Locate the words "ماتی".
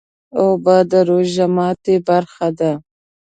1.55-1.95